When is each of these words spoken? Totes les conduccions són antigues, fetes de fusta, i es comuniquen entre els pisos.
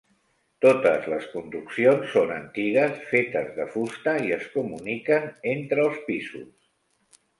Totes 0.65 1.03
les 1.11 1.25
conduccions 1.33 2.15
són 2.15 2.33
antigues, 2.37 2.97
fetes 3.11 3.53
de 3.59 3.67
fusta, 3.75 4.15
i 4.31 4.35
es 4.39 4.49
comuniquen 4.57 5.29
entre 5.57 5.85
els 5.89 6.01
pisos. 6.09 7.21